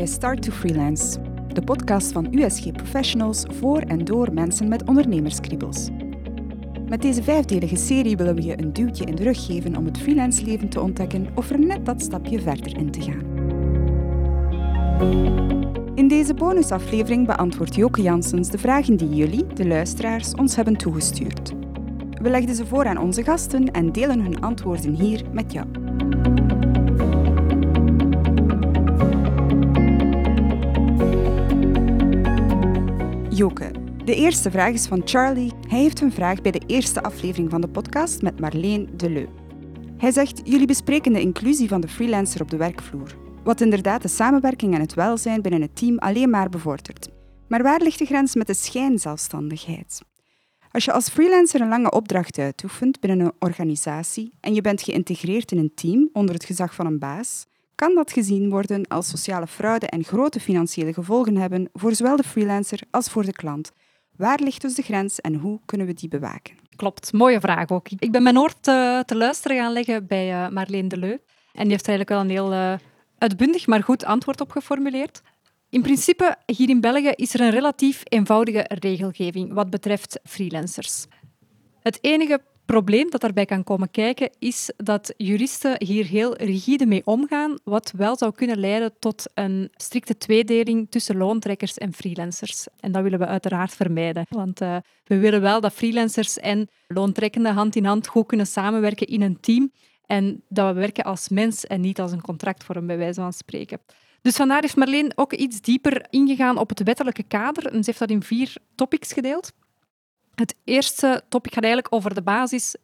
bij 0.00 0.08
Start 0.08 0.42
to 0.42 0.52
Freelance, 0.52 1.18
de 1.52 1.62
podcast 1.62 2.12
van 2.12 2.28
USG 2.30 2.72
Professionals 2.72 3.44
voor 3.48 3.78
en 3.78 4.04
door 4.04 4.32
mensen 4.32 4.68
met 4.68 4.88
ondernemerskriebels. 4.88 5.88
Met 6.88 7.02
deze 7.02 7.22
vijfdelige 7.22 7.76
serie 7.76 8.16
willen 8.16 8.34
we 8.34 8.42
je 8.42 8.62
een 8.62 8.72
duwtje 8.72 9.04
in 9.04 9.14
de 9.14 9.22
rug 9.22 9.46
geven 9.46 9.76
om 9.76 9.84
het 9.84 9.98
freelance 9.98 10.44
leven 10.44 10.68
te 10.68 10.80
ontdekken 10.80 11.26
of 11.34 11.50
er 11.50 11.58
net 11.58 11.86
dat 11.86 12.02
stapje 12.02 12.40
verder 12.40 12.76
in 12.76 12.90
te 12.90 13.00
gaan. 13.00 13.22
In 15.94 16.08
deze 16.08 16.34
bonusaflevering 16.34 17.26
beantwoordt 17.26 17.74
Joke 17.74 18.02
Janssens 18.02 18.50
de 18.50 18.58
vragen 18.58 18.96
die 18.96 19.14
jullie, 19.14 19.46
de 19.46 19.66
luisteraars, 19.66 20.34
ons 20.34 20.56
hebben 20.56 20.76
toegestuurd. 20.76 21.52
We 22.22 22.30
legden 22.30 22.54
ze 22.54 22.66
voor 22.66 22.86
aan 22.86 22.98
onze 22.98 23.22
gasten 23.22 23.70
en 23.70 23.92
delen 23.92 24.20
hun 24.20 24.40
antwoorden 24.40 24.94
hier 24.94 25.22
met 25.32 25.52
jou. 25.52 25.79
De 33.40 34.14
eerste 34.14 34.50
vraag 34.50 34.72
is 34.72 34.86
van 34.86 35.02
Charlie. 35.04 35.52
Hij 35.68 35.78
heeft 35.78 36.00
een 36.00 36.12
vraag 36.12 36.40
bij 36.40 36.52
de 36.52 36.62
eerste 36.66 37.02
aflevering 37.02 37.50
van 37.50 37.60
de 37.60 37.68
podcast 37.68 38.22
met 38.22 38.40
Marleen 38.40 38.88
Deleu. 38.96 39.26
Hij 39.96 40.12
zegt: 40.12 40.40
Jullie 40.44 40.66
bespreken 40.66 41.12
de 41.12 41.20
inclusie 41.20 41.68
van 41.68 41.80
de 41.80 41.88
freelancer 41.88 42.42
op 42.42 42.50
de 42.50 42.56
werkvloer, 42.56 43.16
wat 43.44 43.60
inderdaad 43.60 44.02
de 44.02 44.08
samenwerking 44.08 44.74
en 44.74 44.80
het 44.80 44.94
welzijn 44.94 45.42
binnen 45.42 45.60
het 45.60 45.76
team 45.76 45.98
alleen 45.98 46.30
maar 46.30 46.48
bevordert. 46.48 47.08
Maar 47.48 47.62
waar 47.62 47.80
ligt 47.80 47.98
de 47.98 48.04
grens 48.04 48.34
met 48.34 48.46
de 48.46 48.54
schijnzelfstandigheid? 48.54 50.02
Als 50.70 50.84
je 50.84 50.92
als 50.92 51.08
freelancer 51.08 51.60
een 51.60 51.68
lange 51.68 51.90
opdracht 51.90 52.38
uitoefent 52.38 53.00
binnen 53.00 53.26
een 53.26 53.32
organisatie 53.38 54.32
en 54.40 54.54
je 54.54 54.60
bent 54.60 54.82
geïntegreerd 54.82 55.52
in 55.52 55.58
een 55.58 55.74
team 55.74 56.08
onder 56.12 56.34
het 56.34 56.44
gezag 56.44 56.74
van 56.74 56.86
een 56.86 56.98
baas, 56.98 57.46
kan 57.80 57.94
dat 57.94 58.12
gezien 58.12 58.50
worden 58.50 58.86
als 58.88 59.08
sociale 59.08 59.46
fraude 59.46 59.86
en 59.86 60.04
grote 60.04 60.40
financiële 60.40 60.92
gevolgen 60.92 61.36
hebben 61.36 61.68
voor 61.72 61.94
zowel 61.94 62.16
de 62.16 62.22
freelancer 62.22 62.80
als 62.90 63.08
voor 63.08 63.24
de 63.24 63.32
klant. 63.32 63.72
Waar 64.16 64.40
ligt 64.42 64.60
dus 64.60 64.74
de 64.74 64.82
grens 64.82 65.20
en 65.20 65.34
hoe 65.34 65.60
kunnen 65.64 65.86
we 65.86 65.92
die 65.92 66.08
bewaken? 66.08 66.56
Klopt, 66.76 67.12
mooie 67.12 67.40
vraag 67.40 67.70
ook. 67.70 67.88
Ik 67.88 68.12
ben 68.12 68.22
mijn 68.22 68.38
oor 68.38 68.60
te, 68.60 69.02
te 69.06 69.16
luisteren 69.16 69.56
gaan 69.56 69.72
leggen 69.72 70.06
bij 70.06 70.32
uh, 70.32 70.48
Marleen 70.48 70.88
Deleu. 70.88 71.18
En 71.52 71.62
die 71.62 71.70
heeft 71.70 71.88
eigenlijk 71.88 72.08
wel 72.08 72.20
een 72.20 72.30
heel 72.30 72.52
uh, 72.52 72.74
uitbundig, 73.18 73.66
maar 73.66 73.82
goed 73.82 74.04
antwoord 74.04 74.40
op 74.40 74.50
geformuleerd. 74.50 75.22
In 75.70 75.82
principe, 75.82 76.36
hier 76.46 76.68
in 76.68 76.80
België 76.80 77.12
is 77.14 77.34
er 77.34 77.40
een 77.40 77.50
relatief 77.50 78.02
eenvoudige 78.04 78.64
regelgeving 78.68 79.52
wat 79.52 79.70
betreft 79.70 80.20
freelancers. 80.24 81.06
Het 81.82 81.98
enige 82.00 82.40
probleem 82.70 83.10
dat 83.10 83.20
daarbij 83.20 83.44
kan 83.44 83.64
komen 83.64 83.90
kijken 83.90 84.30
is 84.38 84.72
dat 84.76 85.14
juristen 85.16 85.84
hier 85.84 86.04
heel 86.04 86.36
rigide 86.36 86.86
mee 86.86 87.06
omgaan, 87.06 87.58
wat 87.64 87.92
wel 87.96 88.16
zou 88.16 88.32
kunnen 88.32 88.58
leiden 88.58 88.92
tot 88.98 89.30
een 89.34 89.70
strikte 89.76 90.16
tweedeling 90.16 90.90
tussen 90.90 91.16
loontrekkers 91.16 91.74
en 91.74 91.92
freelancers. 91.92 92.66
En 92.80 92.92
dat 92.92 93.02
willen 93.02 93.18
we 93.18 93.26
uiteraard 93.26 93.74
vermijden, 93.74 94.26
want 94.28 94.62
uh, 94.62 94.76
we 95.04 95.18
willen 95.18 95.40
wel 95.40 95.60
dat 95.60 95.72
freelancers 95.72 96.38
en 96.38 96.68
loontrekkenden 96.86 97.54
hand 97.54 97.76
in 97.76 97.84
hand 97.84 98.06
goed 98.06 98.26
kunnen 98.26 98.46
samenwerken 98.46 99.06
in 99.06 99.22
een 99.22 99.40
team 99.40 99.72
en 100.06 100.42
dat 100.48 100.74
we 100.74 100.80
werken 100.80 101.04
als 101.04 101.28
mens 101.28 101.66
en 101.66 101.80
niet 101.80 102.00
als 102.00 102.12
een 102.12 102.22
contractvorm, 102.22 102.86
bij 102.86 102.98
wijze 102.98 103.20
van 103.20 103.32
spreken. 103.32 103.80
Dus 104.22 104.36
vandaar 104.36 104.64
is 104.64 104.74
Marleen 104.74 105.12
ook 105.14 105.32
iets 105.32 105.60
dieper 105.60 106.06
ingegaan 106.10 106.58
op 106.58 106.68
het 106.68 106.82
wettelijke 106.82 107.22
kader 107.22 107.66
en 107.66 107.78
ze 107.78 107.82
heeft 107.84 107.98
dat 107.98 108.10
in 108.10 108.22
vier 108.22 108.56
topics 108.74 109.12
gedeeld. 109.12 109.52
Het 110.40 110.54
eerste 110.64 111.22
topic 111.28 111.52
gaat 111.52 111.62
eigenlijk 111.62 111.94
over 111.94 112.14
de 112.14 112.22
basis. 112.22 112.76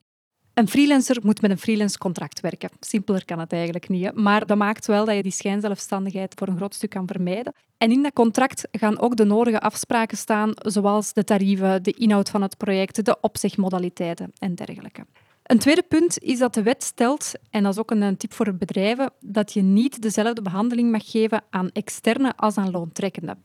Een 0.54 0.68
freelancer 0.68 1.16
moet 1.22 1.40
met 1.40 1.50
een 1.50 1.58
freelance 1.58 1.98
contract 1.98 2.40
werken. 2.40 2.70
Simpeler 2.80 3.24
kan 3.24 3.38
het 3.38 3.52
eigenlijk 3.52 3.88
niet. 3.88 4.14
Maar 4.14 4.46
dat 4.46 4.56
maakt 4.56 4.86
wel 4.86 5.04
dat 5.04 5.16
je 5.16 5.22
die 5.22 5.32
schijnzelfstandigheid 5.32 6.34
voor 6.36 6.48
een 6.48 6.56
groot 6.56 6.74
stuk 6.74 6.90
kan 6.90 7.06
vermijden. 7.06 7.54
En 7.78 7.90
in 7.90 8.02
dat 8.02 8.12
contract 8.12 8.68
gaan 8.70 8.98
ook 8.98 9.16
de 9.16 9.24
nodige 9.24 9.60
afspraken 9.60 10.16
staan, 10.16 10.50
zoals 10.54 11.12
de 11.12 11.24
tarieven, 11.24 11.82
de 11.82 11.92
inhoud 11.92 12.30
van 12.30 12.42
het 12.42 12.56
project, 12.56 13.04
de 13.04 13.20
opzegmodaliteiten 13.20 14.32
en 14.38 14.54
dergelijke. 14.54 15.06
Een 15.42 15.58
tweede 15.58 15.82
punt 15.82 16.18
is 16.18 16.38
dat 16.38 16.54
de 16.54 16.62
wet 16.62 16.82
stelt, 16.84 17.32
en 17.50 17.62
dat 17.62 17.72
is 17.72 17.78
ook 17.78 17.90
een 17.90 18.16
tip 18.16 18.32
voor 18.32 18.54
bedrijven, 18.54 19.12
dat 19.20 19.52
je 19.52 19.62
niet 19.62 20.02
dezelfde 20.02 20.42
behandeling 20.42 20.90
mag 20.90 21.10
geven 21.10 21.44
aan 21.50 21.70
externe 21.72 22.36
als 22.36 22.56
aan 22.56 22.70
loontrekkenden. 22.70 23.44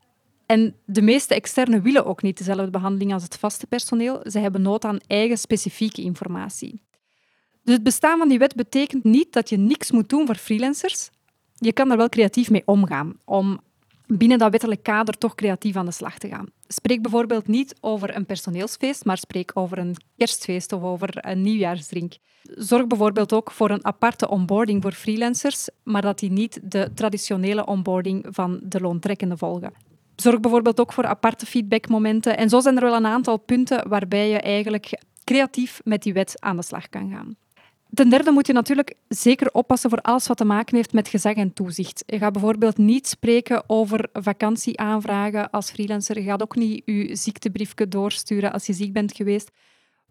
En 0.52 0.76
de 0.86 1.02
meeste 1.02 1.36
externen 1.36 1.82
willen 1.82 2.06
ook 2.06 2.22
niet 2.22 2.38
dezelfde 2.38 2.70
behandeling 2.70 3.14
als 3.14 3.24
het 3.24 3.38
vaste 3.38 3.68
personeel. 3.68 4.22
Ze 4.24 4.40
hebben 4.40 4.62
nood 4.62 4.86
aan 4.86 5.00
eigen 5.08 5.38
specifieke 5.38 6.02
informatie. 6.02 6.82
Dus 7.64 7.74
het 7.74 7.84
bestaan 7.84 8.18
van 8.18 8.30
die 8.30 8.40
wet 8.40 8.56
betekent 8.56 9.04
niet 9.04 9.34
dat 9.34 9.50
je 9.50 9.58
niks 9.58 9.92
moet 9.92 10.10
doen 10.10 10.26
voor 10.26 10.36
freelancers. 10.36 11.10
Je 11.56 11.74
kan 11.74 11.92
er 11.92 11.98
wel 11.98 12.10
creatief 12.10 12.50
mee 12.50 12.62
omgaan 12.66 13.14
om 13.26 13.60
binnen 14.08 14.38
dat 14.38 14.52
wettelijk 14.52 14.84
kader 14.84 15.18
toch 15.18 15.36
creatief 15.36 15.76
aan 15.76 15.86
de 15.86 15.92
slag 15.92 16.18
te 16.18 16.28
gaan. 16.28 16.48
Spreek 16.68 17.02
bijvoorbeeld 17.02 17.48
niet 17.48 17.76
over 17.82 18.16
een 18.16 18.26
personeelsfeest, 18.26 19.06
maar 19.06 19.18
spreek 19.18 19.52
over 19.54 19.78
een 19.78 19.96
kerstfeest 20.18 20.74
of 20.74 20.84
over 20.84 21.10
een 21.26 21.42
nieuwjaarsdrink. 21.42 22.14
Zorg 22.44 22.88
bijvoorbeeld 22.88 23.34
ook 23.34 23.52
voor 23.52 23.70
een 23.70 23.86
aparte 23.86 24.30
onboarding 24.30 24.82
voor 24.82 24.92
freelancers, 24.92 25.70
maar 25.84 26.02
dat 26.02 26.20
die 26.20 26.32
niet 26.32 26.60
de 26.64 26.92
traditionele 26.94 27.66
onboarding 27.66 28.26
van 28.30 28.60
de 28.64 28.80
loontrekkende 28.80 29.38
volgen. 29.38 29.91
Zorg 30.22 30.40
bijvoorbeeld 30.40 30.80
ook 30.80 30.94
voor 30.94 31.06
aparte 31.06 31.46
feedbackmomenten. 31.46 32.38
En 32.38 32.50
zo 32.50 32.60
zijn 32.60 32.76
er 32.76 32.82
wel 32.82 32.96
een 32.96 33.06
aantal 33.06 33.38
punten 33.38 33.90
waarbij 33.90 34.30
je 34.30 34.40
eigenlijk 34.40 35.02
creatief 35.24 35.82
met 35.84 36.04
die 36.04 36.14
wet 36.14 36.36
aan 36.40 36.56
de 36.56 36.64
slag 36.64 36.90
kan 36.90 37.10
gaan. 37.12 37.36
Ten 37.94 38.10
derde 38.10 38.32
moet 38.32 38.48
je 38.48 38.54
natuurlijk 38.54 38.96
zeker 39.08 39.52
oppassen 39.52 39.90
voor 39.90 40.02
alles 40.02 40.28
wat 40.28 40.38
te 40.38 40.46
maken 40.46 40.76
heeft 40.76 40.94
met 40.94 41.08
gezag 41.08 41.34
en 41.34 41.54
toezicht. 41.54 42.04
Je 42.06 42.18
gaat 42.18 42.32
bijvoorbeeld 42.32 42.78
niet 42.78 43.08
spreken 43.08 43.64
over 43.70 44.10
vakantieaanvragen 44.14 45.50
als 45.50 45.72
freelancer. 45.72 46.18
Je 46.18 46.24
gaat 46.24 46.42
ook 46.42 46.56
niet 46.56 46.82
je 46.86 47.16
ziektebriefje 47.16 47.88
doorsturen 47.88 48.52
als 48.52 48.66
je 48.66 48.74
ziek 48.74 48.94
bent 48.94 49.16
geweest. 49.16 49.52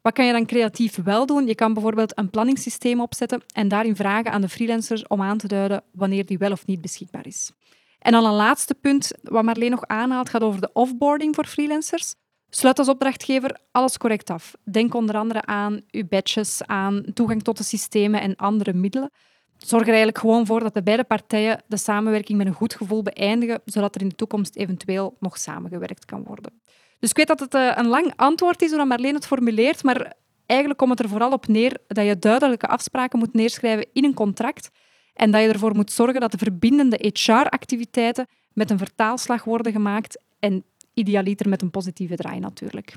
Wat 0.02 0.12
kan 0.12 0.26
je 0.26 0.32
dan 0.32 0.46
creatief 0.46 1.02
wel 1.04 1.26
doen? 1.26 1.46
Je 1.46 1.54
kan 1.54 1.72
bijvoorbeeld 1.72 2.18
een 2.18 2.30
planningssysteem 2.30 3.00
opzetten 3.00 3.42
en 3.54 3.68
daarin 3.68 3.96
vragen 3.96 4.32
aan 4.32 4.40
de 4.40 4.48
freelancer 4.48 5.04
om 5.08 5.22
aan 5.22 5.38
te 5.38 5.48
duiden 5.48 5.82
wanneer 5.92 6.26
die 6.26 6.38
wel 6.38 6.52
of 6.52 6.66
niet 6.66 6.80
beschikbaar 6.80 7.26
is. 7.26 7.52
En 8.00 8.12
dan 8.12 8.24
een 8.24 8.34
laatste 8.34 8.74
punt, 8.74 9.12
wat 9.22 9.44
Marleen 9.44 9.70
nog 9.70 9.86
aanhaalt, 9.86 10.28
gaat 10.28 10.42
over 10.42 10.60
de 10.60 10.70
offboarding 10.72 11.34
voor 11.34 11.46
freelancers. 11.46 12.14
Sluit 12.48 12.78
als 12.78 12.88
opdrachtgever 12.88 13.58
alles 13.72 13.98
correct 13.98 14.30
af. 14.30 14.54
Denk 14.70 14.94
onder 14.94 15.16
andere 15.16 15.42
aan 15.44 15.80
uw 15.90 16.08
badges, 16.08 16.62
aan 16.66 17.04
toegang 17.14 17.42
tot 17.42 17.56
de 17.56 17.64
systemen 17.64 18.20
en 18.20 18.36
andere 18.36 18.72
middelen. 18.72 19.10
Zorg 19.56 19.82
er 19.82 19.88
eigenlijk 19.88 20.18
gewoon 20.18 20.46
voor 20.46 20.60
dat 20.60 20.74
de 20.74 20.82
beide 20.82 21.04
partijen 21.04 21.62
de 21.66 21.76
samenwerking 21.76 22.38
met 22.38 22.46
een 22.46 22.52
goed 22.52 22.74
gevoel 22.74 23.02
beëindigen, 23.02 23.60
zodat 23.64 23.94
er 23.94 24.00
in 24.00 24.08
de 24.08 24.14
toekomst 24.14 24.56
eventueel 24.56 25.16
nog 25.18 25.38
samengewerkt 25.38 26.04
kan 26.04 26.24
worden. 26.24 26.60
Dus 26.98 27.10
ik 27.10 27.16
weet 27.16 27.26
dat 27.26 27.40
het 27.40 27.54
eh, 27.54 27.72
een 27.74 27.86
lang 27.86 28.12
antwoord 28.16 28.62
is 28.62 28.72
hoe 28.72 28.84
Marleen 28.84 29.14
het 29.14 29.26
formuleert, 29.26 29.82
maar 29.82 30.14
eigenlijk 30.46 30.80
komt 30.80 30.90
het 30.90 31.00
er 31.00 31.08
vooral 31.08 31.32
op 31.32 31.46
neer 31.46 31.78
dat 31.86 32.06
je 32.06 32.18
duidelijke 32.18 32.66
afspraken 32.66 33.18
moet 33.18 33.34
neerschrijven 33.34 33.86
in 33.92 34.04
een 34.04 34.14
contract 34.14 34.70
en 35.20 35.30
dat 35.30 35.42
je 35.42 35.48
ervoor 35.48 35.74
moet 35.74 35.92
zorgen 35.92 36.20
dat 36.20 36.30
de 36.30 36.38
verbindende 36.38 37.12
HR-activiteiten 37.12 38.26
met 38.52 38.70
een 38.70 38.78
vertaalslag 38.78 39.44
worden 39.44 39.72
gemaakt 39.72 40.22
en 40.38 40.64
idealiter 40.94 41.48
met 41.48 41.62
een 41.62 41.70
positieve 41.70 42.16
draai 42.16 42.38
natuurlijk. 42.38 42.94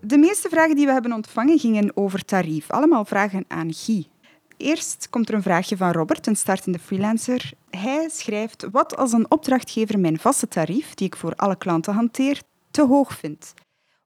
De 0.00 0.18
meeste 0.18 0.48
vragen 0.48 0.76
die 0.76 0.86
we 0.86 0.92
hebben 0.92 1.12
ontvangen 1.12 1.58
gingen 1.58 1.96
over 1.96 2.24
tarief. 2.24 2.70
Allemaal 2.70 3.04
vragen 3.04 3.44
aan 3.48 3.72
Guy. 3.72 4.06
Eerst 4.56 5.06
komt 5.10 5.28
er 5.28 5.34
een 5.34 5.42
vraagje 5.42 5.76
van 5.76 5.92
Robert, 5.92 6.26
een 6.26 6.36
startende 6.36 6.78
freelancer. 6.78 7.50
Hij 7.70 8.08
schrijft: 8.08 8.66
Wat 8.70 8.96
als 8.96 9.12
een 9.12 9.30
opdrachtgever 9.30 9.98
mijn 9.98 10.18
vaste 10.18 10.48
tarief, 10.48 10.94
die 10.94 11.06
ik 11.06 11.16
voor 11.16 11.34
alle 11.34 11.56
klanten 11.56 11.94
hanteer, 11.94 12.42
te 12.70 12.86
hoog 12.86 13.14
vindt? 13.18 13.54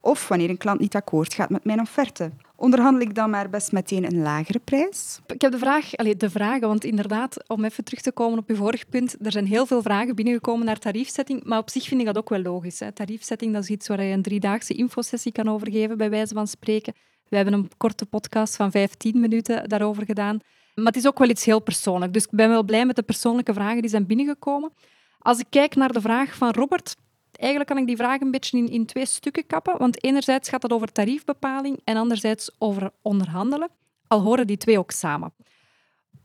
Of 0.00 0.28
wanneer 0.28 0.50
een 0.50 0.56
klant 0.56 0.80
niet 0.80 0.94
akkoord 0.94 1.34
gaat 1.34 1.50
met 1.50 1.64
mijn 1.64 1.80
offerte. 1.80 2.30
Onderhandel 2.56 3.02
ik 3.02 3.14
dan 3.14 3.30
maar 3.30 3.50
best 3.50 3.72
meteen 3.72 4.04
een 4.04 4.22
lagere 4.22 4.58
prijs? 4.58 5.20
Ik 5.26 5.40
heb 5.40 5.52
de 5.52 5.58
vraag, 5.58 5.90
de 5.90 6.30
vragen, 6.30 6.68
want 6.68 6.84
inderdaad, 6.84 7.48
om 7.48 7.64
even 7.64 7.84
terug 7.84 8.00
te 8.00 8.12
komen 8.12 8.38
op 8.38 8.48
je 8.48 8.56
vorige 8.56 8.86
punt, 8.86 9.16
er 9.22 9.32
zijn 9.32 9.46
heel 9.46 9.66
veel 9.66 9.82
vragen 9.82 10.14
binnengekomen 10.14 10.66
naar 10.66 10.78
tariefzetting, 10.78 11.44
maar 11.44 11.58
op 11.58 11.70
zich 11.70 11.84
vind 11.84 12.00
ik 12.00 12.06
dat 12.06 12.18
ook 12.18 12.28
wel 12.28 12.42
logisch. 12.42 12.80
Hè. 12.80 12.92
Tariefzetting 12.92 13.52
dat 13.52 13.62
is 13.62 13.68
iets 13.68 13.88
waar 13.88 14.02
je 14.02 14.12
een 14.12 14.22
driedaagse 14.22 14.74
infosessie 14.74 15.32
kan 15.32 15.48
overgeven, 15.48 15.96
bij 15.96 16.10
wijze 16.10 16.34
van 16.34 16.46
spreken. 16.46 16.94
We 17.28 17.36
hebben 17.36 17.54
een 17.54 17.70
korte 17.76 18.06
podcast 18.06 18.56
van 18.56 18.70
15 18.70 19.20
minuten 19.20 19.68
daarover 19.68 20.04
gedaan. 20.04 20.40
Maar 20.74 20.86
het 20.86 20.96
is 20.96 21.06
ook 21.06 21.18
wel 21.18 21.28
iets 21.28 21.44
heel 21.44 21.60
persoonlijk. 21.60 22.12
Dus 22.12 22.24
ik 22.24 22.30
ben 22.30 22.48
wel 22.48 22.62
blij 22.62 22.86
met 22.86 22.96
de 22.96 23.02
persoonlijke 23.02 23.54
vragen 23.54 23.80
die 23.80 23.90
zijn 23.90 24.06
binnengekomen. 24.06 24.72
Als 25.18 25.38
ik 25.38 25.46
kijk 25.50 25.74
naar 25.74 25.92
de 25.92 26.00
vraag 26.00 26.34
van 26.34 26.50
Robert, 26.50 26.96
eigenlijk 27.40 27.70
kan 27.70 27.78
ik 27.78 27.86
die 27.86 27.96
vraag 27.96 28.20
een 28.20 28.30
beetje 28.30 28.58
in, 28.58 28.68
in 28.68 28.86
twee 28.86 29.06
stukken 29.06 29.46
kappen. 29.46 29.78
Want 29.78 30.04
enerzijds 30.04 30.48
gaat 30.48 30.62
het 30.62 30.72
over 30.72 30.92
tariefbepaling 30.92 31.80
en 31.84 31.96
anderzijds 31.96 32.50
over 32.58 32.90
onderhandelen. 33.02 33.68
Al 34.06 34.20
horen 34.20 34.46
die 34.46 34.56
twee 34.56 34.78
ook 34.78 34.90
samen. 34.90 35.32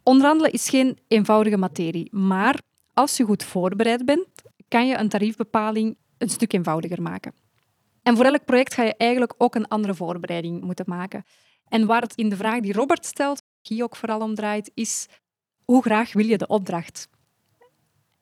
Onderhandelen 0.03 0.51
is 0.51 0.69
geen 0.69 0.97
eenvoudige 1.07 1.57
materie, 1.57 2.15
maar 2.15 2.59
als 2.93 3.17
je 3.17 3.23
goed 3.23 3.43
voorbereid 3.43 4.05
bent, 4.05 4.27
kan 4.67 4.87
je 4.87 4.97
een 4.97 5.09
tariefbepaling 5.09 5.97
een 6.17 6.29
stuk 6.29 6.53
eenvoudiger 6.53 7.01
maken. 7.01 7.33
En 8.03 8.15
voor 8.15 8.25
elk 8.25 8.45
project 8.45 8.73
ga 8.73 8.83
je 8.83 8.95
eigenlijk 8.97 9.33
ook 9.37 9.55
een 9.55 9.67
andere 9.67 9.93
voorbereiding 9.93 10.61
moeten 10.61 10.85
maken. 10.87 11.23
En 11.67 11.85
waar 11.85 12.01
het 12.01 12.15
in 12.15 12.29
de 12.29 12.35
vraag 12.35 12.59
die 12.59 12.73
Robert 12.73 13.05
stelt 13.05 13.41
hier 13.61 13.83
ook 13.83 13.95
vooral 13.95 14.19
om 14.19 14.35
draait, 14.35 14.71
is 14.73 15.07
hoe 15.63 15.81
graag 15.81 16.13
wil 16.13 16.25
je 16.25 16.37
de 16.37 16.47
opdracht? 16.47 17.07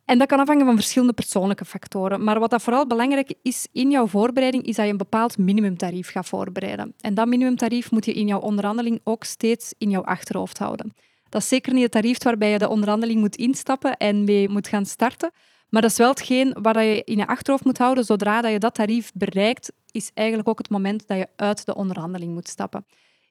En 0.06 0.18
dat 0.18 0.28
kan 0.28 0.40
afhangen 0.40 0.66
van 0.66 0.76
verschillende 0.76 1.14
persoonlijke 1.14 1.66
factoren. 1.66 2.24
Maar 2.24 2.40
wat 2.40 2.50
dat 2.50 2.62
vooral 2.62 2.88
belangrijk 2.88 3.34
is 3.42 3.68
in 3.72 3.92
jouw 3.92 4.08
voorbereiding, 4.08 4.64
is 4.64 4.76
dat 4.76 4.86
je 4.86 4.92
een 4.92 4.98
bepaald 4.98 5.38
minimumtarief 5.38 6.10
gaat 6.10 6.28
voorbereiden. 6.28 6.94
En 7.00 7.14
dat 7.14 7.28
minimumtarief 7.28 7.92
moet 7.92 8.06
je 8.06 8.14
in 8.14 8.28
jouw 8.28 8.40
onderhandeling 8.40 9.00
ook 9.04 9.24
steeds 9.24 9.74
in 9.78 9.90
jouw 9.90 10.04
achterhoofd 10.04 10.58
houden. 10.58 10.94
Dat 11.30 11.42
is 11.42 11.48
zeker 11.48 11.74
niet 11.74 11.84
het 11.84 11.92
tarief 11.92 12.24
waarbij 12.24 12.52
je 12.52 12.58
de 12.58 12.70
onderhandeling 12.70 13.20
moet 13.20 13.36
instappen 13.36 13.98
en 13.98 14.24
mee 14.24 14.50
moet 14.50 14.68
gaan 14.68 14.86
starten. 14.86 15.32
Maar 15.70 15.82
dat 15.82 15.92
is 15.92 15.98
wel 15.98 16.10
hetgeen 16.10 16.56
waar 16.62 16.84
je 16.84 17.04
in 17.04 17.18
je 17.18 17.28
achterhoofd 17.28 17.64
moet 17.64 17.78
houden. 17.78 18.04
Zodra 18.04 18.42
dat 18.42 18.52
je 18.52 18.60
dat 18.60 18.74
tarief 18.74 19.12
bereikt, 19.14 19.72
is 19.92 20.12
eigenlijk 20.14 20.50
ook 20.50 20.58
het 20.58 20.70
moment 20.70 21.08
dat 21.08 21.18
je 21.18 21.28
uit 21.36 21.66
de 21.66 21.76
onderhandeling 21.76 22.34
moet 22.34 22.48
stappen. 22.48 22.86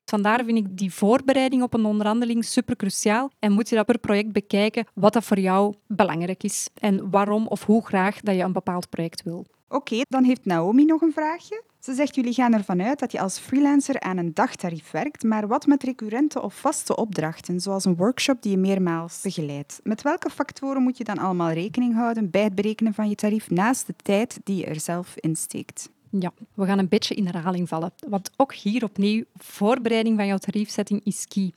Vandaar 0.05 0.45
vind 0.45 0.59
ik 0.59 0.77
die 0.77 0.93
voorbereiding 0.93 1.63
op 1.63 1.75
een 1.75 1.85
onderhandeling 1.85 2.45
super 2.45 2.77
cruciaal 2.77 3.31
en 3.39 3.53
moet 3.53 3.69
je 3.69 3.75
dat 3.75 3.87
per 3.87 3.99
project 3.99 4.33
bekijken 4.33 4.87
wat 4.95 5.13
dat 5.13 5.25
voor 5.25 5.39
jou 5.39 5.75
belangrijk 5.87 6.43
is 6.43 6.69
en 6.75 7.11
waarom 7.11 7.47
of 7.47 7.65
hoe 7.65 7.87
graag 7.87 8.21
dat 8.21 8.35
je 8.35 8.43
een 8.43 8.53
bepaald 8.53 8.89
project 8.89 9.23
wil. 9.23 9.47
Oké, 9.69 10.01
dan 10.09 10.25
heeft 10.25 10.45
Naomi 10.45 10.85
nog 10.85 11.01
een 11.01 11.13
vraagje. 11.13 11.63
Ze 11.79 11.95
zegt, 11.95 12.15
jullie 12.15 12.33
gaan 12.33 12.53
ervan 12.53 12.83
uit 12.83 12.99
dat 12.99 13.13
je 13.13 13.21
als 13.21 13.39
freelancer 13.39 14.01
aan 14.01 14.17
een 14.17 14.35
dagtarief 14.35 14.91
werkt, 14.91 15.23
maar 15.23 15.47
wat 15.47 15.67
met 15.67 15.83
recurrente 15.83 16.43
of 16.43 16.55
vaste 16.55 16.97
opdrachten, 16.97 17.61
zoals 17.61 17.85
een 17.85 17.97
workshop 17.97 18.43
die 18.43 18.51
je 18.51 18.59
meermaals 18.59 19.21
begeleidt? 19.23 19.81
Met 19.83 20.03
welke 20.03 20.31
factoren 20.31 20.83
moet 20.83 20.99
je 20.99 21.05
dan 21.05 21.19
allemaal 21.19 21.51
rekening 21.51 21.95
houden 21.95 22.31
bij 22.31 22.43
het 22.43 22.55
berekenen 22.55 22.95
van 22.95 23.09
je 23.09 23.15
tarief 23.15 23.51
naast 23.51 23.87
de 23.87 23.95
tijd 24.03 24.41
die 24.45 24.57
je 24.57 24.65
er 24.65 24.81
zelf 24.81 25.15
in 25.17 25.37
steekt? 25.37 25.91
Ja, 26.19 26.33
we 26.55 26.67
gaan 26.67 26.79
een 26.79 26.89
beetje 26.89 27.15
in 27.15 27.27
herhaling 27.27 27.69
vallen. 27.69 27.93
Want 28.09 28.31
ook 28.37 28.55
hier 28.55 28.85
opnieuw, 28.85 29.25
voorbereiding 29.35 30.17
van 30.17 30.27
jouw 30.27 30.39
tariefzetting 30.39 31.01
is 31.05 31.27
key. 31.27 31.53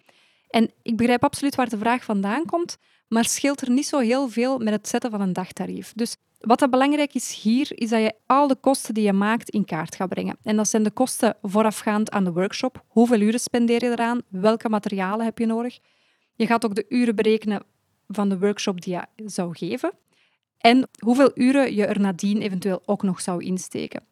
En 0.49 0.71
ik 0.81 0.97
begrijp 0.97 1.23
absoluut 1.23 1.55
waar 1.55 1.69
de 1.69 1.77
vraag 1.77 2.03
vandaan 2.03 2.45
komt, 2.45 2.77
maar 3.07 3.25
scheelt 3.25 3.61
er 3.61 3.71
niet 3.71 3.85
zo 3.85 3.99
heel 3.99 4.29
veel 4.29 4.57
met 4.57 4.73
het 4.73 4.87
zetten 4.87 5.11
van 5.11 5.21
een 5.21 5.33
dagtarief. 5.33 5.93
Dus 5.95 6.15
wat 6.39 6.59
dat 6.59 6.69
belangrijk 6.69 7.13
is 7.13 7.41
hier, 7.41 7.67
is 7.69 7.89
dat 7.89 8.01
je 8.01 8.13
al 8.25 8.47
de 8.47 8.55
kosten 8.55 8.93
die 8.93 9.03
je 9.03 9.13
maakt 9.13 9.49
in 9.49 9.65
kaart 9.65 9.95
gaat 9.95 10.09
brengen. 10.09 10.37
En 10.43 10.55
dat 10.55 10.69
zijn 10.69 10.83
de 10.83 10.91
kosten 10.91 11.37
voorafgaand 11.41 12.11
aan 12.11 12.23
de 12.23 12.31
workshop. 12.31 12.83
Hoeveel 12.87 13.19
uren 13.19 13.39
spendeer 13.39 13.83
je 13.83 13.91
eraan? 13.91 14.21
Welke 14.27 14.69
materialen 14.69 15.25
heb 15.25 15.37
je 15.37 15.45
nodig? 15.45 15.79
Je 16.35 16.45
gaat 16.45 16.65
ook 16.65 16.75
de 16.75 16.85
uren 16.89 17.15
berekenen 17.15 17.63
van 18.07 18.29
de 18.29 18.39
workshop 18.39 18.81
die 18.81 18.93
je 18.93 19.29
zou 19.29 19.57
geven. 19.57 19.91
En 20.57 20.89
hoeveel 20.99 21.31
uren 21.33 21.75
je 21.75 21.85
er 21.85 21.99
nadien 21.99 22.41
eventueel 22.41 22.81
ook 22.85 23.03
nog 23.03 23.21
zou 23.21 23.43
insteken. 23.43 24.03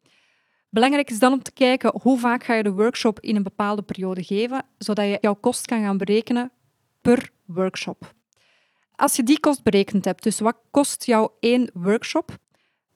Belangrijk 0.73 1.09
is 1.09 1.19
dan 1.19 1.33
om 1.33 1.43
te 1.43 1.51
kijken 1.51 1.93
hoe 2.01 2.19
vaak 2.19 2.43
ga 2.43 2.53
je 2.53 2.63
de 2.63 2.71
workshop 2.71 3.19
in 3.19 3.35
een 3.35 3.43
bepaalde 3.43 3.81
periode 3.81 4.23
geven, 4.23 4.65
zodat 4.77 5.05
je 5.05 5.17
jouw 5.21 5.33
kost 5.33 5.65
kan 5.65 5.81
gaan 5.81 5.97
berekenen 5.97 6.51
per 7.01 7.29
workshop. 7.45 8.13
Als 8.95 9.15
je 9.15 9.23
die 9.23 9.39
kost 9.39 9.63
berekend 9.63 10.05
hebt, 10.05 10.23
dus 10.23 10.39
wat 10.39 10.57
kost 10.71 11.05
jou 11.05 11.29
één 11.39 11.69
workshop, 11.73 12.37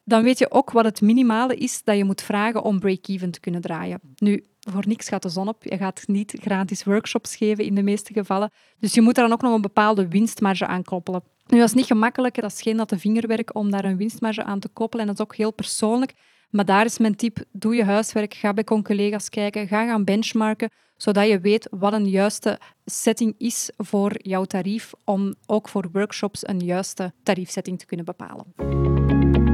dan 0.03 0.23
weet 0.23 0.39
je 0.39 0.51
ook 0.51 0.71
wat 0.71 0.85
het 0.85 1.01
minimale 1.01 1.55
is 1.55 1.83
dat 1.83 1.97
je 1.97 2.03
moet 2.03 2.21
vragen 2.21 2.63
om 2.63 2.79
break-even 2.79 3.31
te 3.31 3.39
kunnen 3.39 3.61
draaien. 3.61 3.99
Nu, 4.15 4.45
voor 4.59 4.87
niks 4.87 5.07
gaat 5.07 5.21
de 5.21 5.29
zon 5.29 5.47
op. 5.47 5.63
Je 5.63 5.77
gaat 5.77 6.03
niet 6.07 6.37
gratis 6.41 6.83
workshops 6.83 7.35
geven 7.35 7.65
in 7.65 7.75
de 7.75 7.83
meeste 7.83 8.13
gevallen. 8.13 8.51
Dus 8.79 8.93
je 8.93 9.01
moet 9.01 9.17
er 9.17 9.23
dan 9.23 9.31
ook 9.31 9.41
nog 9.41 9.53
een 9.53 9.61
bepaalde 9.61 10.07
winstmarge 10.07 10.67
aan 10.67 10.83
koppelen. 10.83 11.23
Nu, 11.47 11.57
dat 11.57 11.67
is 11.67 11.73
niet 11.73 11.85
gemakkelijk. 11.85 12.41
Dat 12.41 12.51
is 12.51 12.61
geen 12.61 12.75
natte 12.75 12.99
vingerwerk 12.99 13.55
om 13.55 13.71
daar 13.71 13.85
een 13.85 13.97
winstmarge 13.97 14.43
aan 14.43 14.59
te 14.59 14.69
koppelen. 14.69 15.05
En 15.05 15.11
dat 15.11 15.19
is 15.19 15.25
ook 15.25 15.35
heel 15.35 15.53
persoonlijk. 15.53 16.13
Maar 16.49 16.65
daar 16.65 16.85
is 16.85 16.97
mijn 16.97 17.15
tip, 17.15 17.43
doe 17.51 17.75
je 17.75 17.83
huiswerk, 17.83 18.33
ga 18.33 18.53
bij 18.53 18.63
collega's 18.63 19.29
kijken, 19.29 19.67
ga 19.67 19.85
gaan 19.85 20.03
benchmarken, 20.03 20.69
zodat 20.97 21.27
je 21.27 21.39
weet 21.39 21.67
wat 21.71 21.93
een 21.93 22.09
juiste 22.09 22.59
setting 22.85 23.35
is 23.37 23.71
voor 23.77 24.11
jouw 24.17 24.43
tarief, 24.43 24.91
om 25.03 25.35
ook 25.45 25.69
voor 25.69 25.89
workshops 25.91 26.47
een 26.47 26.59
juiste 26.59 27.13
tariefsetting 27.23 27.79
te 27.79 27.85
kunnen 27.85 28.05
bepalen. 28.05 29.46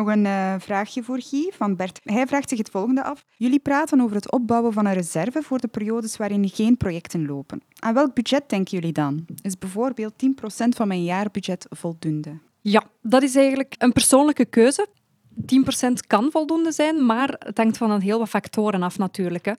Nog 0.00 0.08
een 0.08 0.24
uh, 0.24 0.54
vraagje 0.58 1.02
voor 1.02 1.20
Guy 1.20 1.52
van 1.56 1.76
Bert. 1.76 2.00
Hij 2.04 2.26
vraagt 2.26 2.48
zich 2.48 2.58
het 2.58 2.70
volgende 2.70 3.02
af. 3.02 3.24
Jullie 3.36 3.58
praten 3.58 4.00
over 4.00 4.16
het 4.16 4.32
opbouwen 4.32 4.72
van 4.72 4.86
een 4.86 4.92
reserve 4.92 5.42
voor 5.42 5.58
de 5.58 5.68
periodes 5.68 6.16
waarin 6.16 6.48
geen 6.48 6.76
projecten 6.76 7.26
lopen. 7.26 7.62
Aan 7.78 7.94
welk 7.94 8.14
budget 8.14 8.48
denken 8.48 8.78
jullie 8.78 8.92
dan? 8.92 9.26
Is 9.42 9.58
bijvoorbeeld 9.58 10.12
10% 10.12 10.68
van 10.68 10.88
mijn 10.88 11.04
jaarbudget 11.04 11.66
voldoende? 11.70 12.38
Ja, 12.60 12.84
dat 13.02 13.22
is 13.22 13.34
eigenlijk 13.34 13.74
een 13.78 13.92
persoonlijke 13.92 14.44
keuze. 14.44 14.86
10% 15.88 15.92
kan 16.06 16.30
voldoende 16.30 16.72
zijn, 16.72 17.06
maar 17.06 17.34
het 17.38 17.56
hangt 17.56 17.76
van 17.76 17.90
een 17.90 18.00
heel 18.00 18.18
wat 18.18 18.28
factoren 18.28 18.82
af 18.82 18.98
natuurlijk. 18.98 19.44
Hè. 19.44 19.52